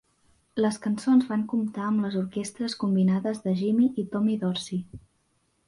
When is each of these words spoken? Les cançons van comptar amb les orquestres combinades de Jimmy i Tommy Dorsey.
Les 0.63 0.79
cançons 0.85 1.27
van 1.33 1.43
comptar 1.51 1.83
amb 1.89 2.03
les 2.07 2.17
orquestres 2.23 2.77
combinades 2.85 3.45
de 3.47 3.55
Jimmy 3.63 3.93
i 4.05 4.09
Tommy 4.17 4.41
Dorsey. 4.47 5.01